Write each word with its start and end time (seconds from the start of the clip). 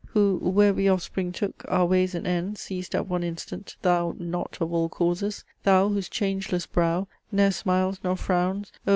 Who, 0.13 0.37
where 0.41 0.73
we 0.73 0.89
offspring 0.89 1.31
took, 1.31 1.63
Our 1.67 1.85
ways 1.85 2.15
and 2.15 2.25
ends 2.25 2.59
see'st 2.61 2.95
at 2.95 3.07
one 3.07 3.21
instant: 3.21 3.75
thou 3.83 4.15
Knot 4.17 4.57
of 4.59 4.73
all 4.73 4.89
causes! 4.89 5.43
Thou, 5.63 5.89
whose 5.89 6.09
changeless 6.09 6.65
brow 6.65 7.07
Ne'er 7.31 7.51
smiles 7.51 7.99
nor 8.03 8.15
frowns! 8.17 8.71
O! 8.87 8.89